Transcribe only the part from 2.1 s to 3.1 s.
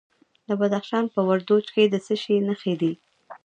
شي نښې دي؟